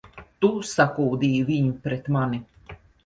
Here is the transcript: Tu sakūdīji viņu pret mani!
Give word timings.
Tu 0.45 0.49
sakūdīji 0.69 1.43
viņu 1.51 1.75
pret 1.85 2.09
mani! 2.17 2.41